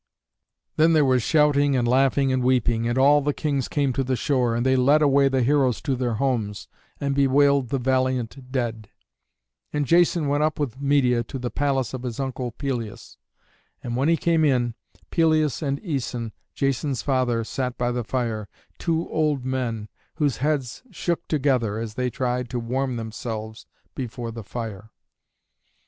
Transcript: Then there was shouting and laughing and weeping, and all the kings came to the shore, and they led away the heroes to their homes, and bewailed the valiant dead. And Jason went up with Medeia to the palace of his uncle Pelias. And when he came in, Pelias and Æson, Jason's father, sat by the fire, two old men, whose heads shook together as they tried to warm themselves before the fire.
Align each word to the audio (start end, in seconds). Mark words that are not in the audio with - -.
Then 0.77 0.93
there 0.93 1.05
was 1.05 1.21
shouting 1.21 1.75
and 1.75 1.87
laughing 1.87 2.33
and 2.33 2.41
weeping, 2.43 2.87
and 2.87 2.97
all 2.97 3.21
the 3.21 3.35
kings 3.35 3.67
came 3.67 3.93
to 3.93 4.03
the 4.03 4.15
shore, 4.15 4.55
and 4.55 4.65
they 4.65 4.75
led 4.75 5.03
away 5.03 5.29
the 5.29 5.43
heroes 5.43 5.79
to 5.83 5.95
their 5.95 6.15
homes, 6.15 6.67
and 6.99 7.13
bewailed 7.13 7.69
the 7.69 7.77
valiant 7.77 8.51
dead. 8.51 8.89
And 9.71 9.85
Jason 9.85 10.27
went 10.27 10.41
up 10.41 10.59
with 10.59 10.81
Medeia 10.81 11.23
to 11.25 11.37
the 11.37 11.51
palace 11.51 11.93
of 11.93 12.01
his 12.01 12.19
uncle 12.19 12.51
Pelias. 12.51 13.19
And 13.83 13.95
when 13.95 14.09
he 14.09 14.17
came 14.17 14.43
in, 14.43 14.73
Pelias 15.11 15.61
and 15.61 15.79
Æson, 15.83 16.31
Jason's 16.55 17.03
father, 17.03 17.43
sat 17.43 17.77
by 17.77 17.91
the 17.91 18.03
fire, 18.03 18.49
two 18.79 19.07
old 19.07 19.45
men, 19.45 19.87
whose 20.15 20.37
heads 20.37 20.81
shook 20.89 21.27
together 21.27 21.77
as 21.77 21.93
they 21.93 22.09
tried 22.09 22.49
to 22.49 22.59
warm 22.59 22.95
themselves 22.95 23.67
before 23.93 24.31
the 24.31 24.43
fire. 24.43 24.89